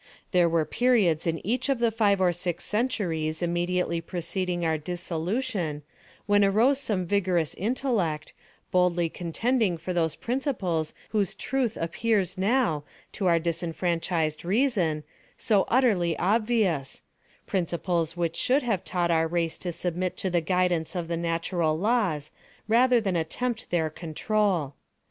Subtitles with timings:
[0.31, 5.83] There were periods in each of the five or six centuries immediately preceding our dissolution,
[6.25, 8.33] when arose some vigorous intellect,
[8.71, 15.03] boldly contending for those principles whose truth appears now, to our disenfranchised reason,
[15.37, 21.09] so utterly obvious—principles which should have taught our race to submit to the guidance of
[21.09, 22.31] the natural laws,
[22.67, 24.73] rather than attempt their control.